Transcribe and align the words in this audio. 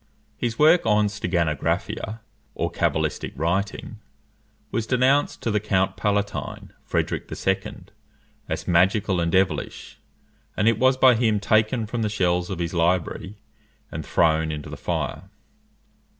His 0.35 0.57
work 0.57 0.83
on 0.83 1.09
steganographia, 1.09 2.21
or 2.55 2.71
cabalistic 2.71 3.33
writing, 3.35 3.99
was 4.71 4.87
denounced 4.87 5.43
to 5.43 5.51
the 5.51 5.59
Count 5.59 5.95
Palatine, 5.95 6.73
Frederic 6.83 7.31
II., 7.31 7.83
as 8.49 8.67
magical 8.67 9.19
and 9.19 9.31
devilish; 9.31 9.99
and 10.57 10.67
it 10.67 10.79
was 10.79 10.97
by 10.97 11.13
him 11.13 11.39
taken 11.39 11.85
from 11.85 12.01
the 12.01 12.09
shelves 12.09 12.49
of 12.49 12.57
his 12.57 12.73
library 12.73 13.37
and 13.91 14.03
thrown 14.03 14.51
into 14.51 14.71
the 14.71 14.75
fire. 14.75 15.29